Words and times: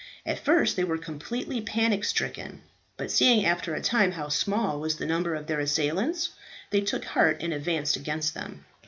At 0.25 0.43
first 0.43 0.75
they 0.77 0.83
were 0.83 0.97
completely 0.97 1.61
panic 1.61 2.03
stricken. 2.05 2.63
But 2.97 3.11
seeing 3.11 3.45
after 3.45 3.75
a 3.75 3.83
time 3.83 4.13
how 4.13 4.29
small 4.29 4.79
was 4.79 4.95
the 4.95 5.05
number 5.05 5.35
of 5.35 5.45
their 5.45 5.59
assailants, 5.59 6.29
they 6.71 6.81
took 6.81 7.05
heart 7.05 7.37
and 7.43 7.53
advanced 7.53 7.95
against 7.97 8.33
them. 8.33 8.65